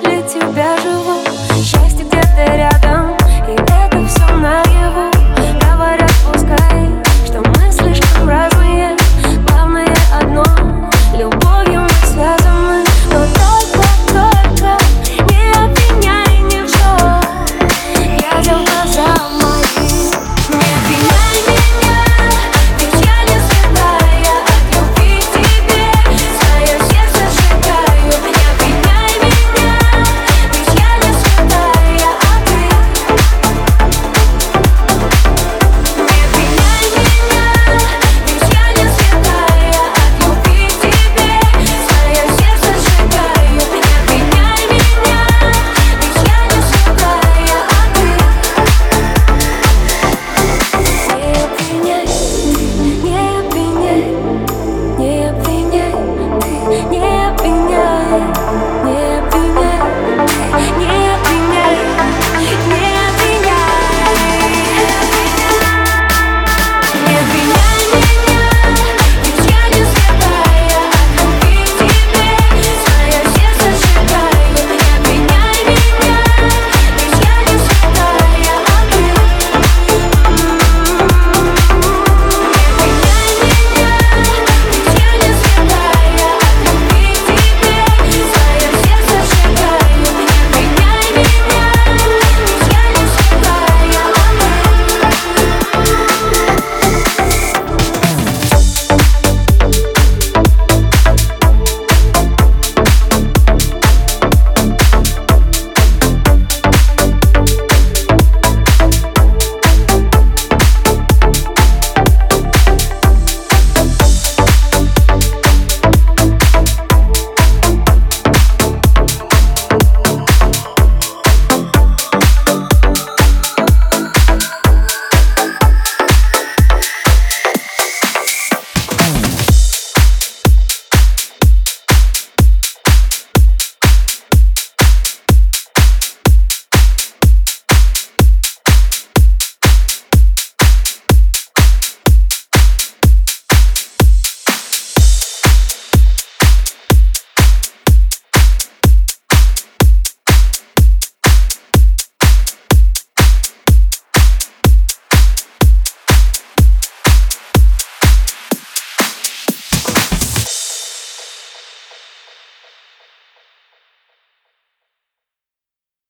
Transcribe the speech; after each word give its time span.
для 0.00 0.22
тебя 0.22 0.76
живу. 0.78 1.31